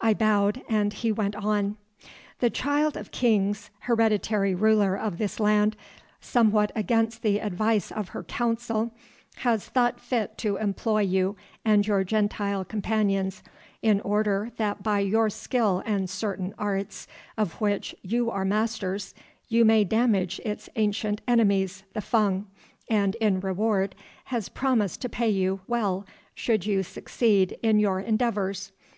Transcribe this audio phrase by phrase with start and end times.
[0.00, 1.76] I bowed, and he went on:
[2.38, 5.76] "The Child of Kings, hereditary ruler of this land,
[6.18, 8.90] somewhat against the advice of her Council,
[9.40, 13.42] has thought fit to employ you and your Gentile companions
[13.82, 17.06] in order that by your skill and certain arts
[17.36, 19.14] of which you are masters
[19.50, 22.46] you may damage its ancient enemies, the Fung,
[22.88, 23.94] and in reward
[24.32, 28.72] has promised to pay you well should you succeed in your endeavours.